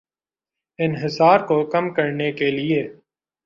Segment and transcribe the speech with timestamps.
[0.79, 2.81] انحصار کو کم کرنے کے لیے